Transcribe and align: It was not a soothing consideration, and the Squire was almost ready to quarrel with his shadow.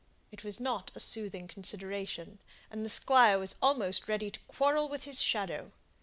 It 0.31 0.43
was 0.43 0.59
not 0.59 0.89
a 0.95 0.99
soothing 0.99 1.47
consideration, 1.47 2.39
and 2.71 2.83
the 2.83 2.89
Squire 2.89 3.37
was 3.37 3.53
almost 3.61 4.07
ready 4.07 4.31
to 4.31 4.39
quarrel 4.47 4.89
with 4.89 5.03
his 5.03 5.21
shadow. 5.21 5.73